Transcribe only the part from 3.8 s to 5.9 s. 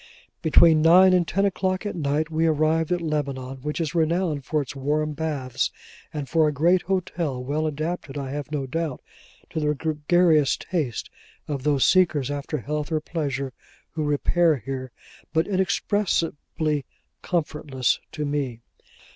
renowned for its warm baths,